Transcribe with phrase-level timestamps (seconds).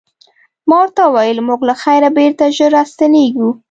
[0.67, 3.49] ما ورته وویل موږ له خیره بېرته ژر راستنیږو.